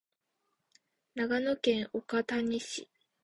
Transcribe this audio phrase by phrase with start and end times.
[1.13, 2.89] 長野県岡谷市